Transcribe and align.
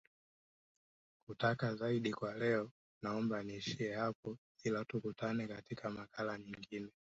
kutaka 1.25 1.75
zaidi 1.75 2.13
kwa 2.13 2.33
leo 2.33 2.71
naomba 3.01 3.43
niishie 3.43 3.95
hapo 3.95 4.37
ila 4.63 4.85
tukutane 4.85 5.47
katika 5.47 5.89
makala 5.89 6.37
nyingine 6.37 6.91